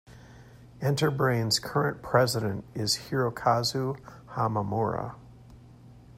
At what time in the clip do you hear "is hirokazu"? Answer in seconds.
2.73-3.99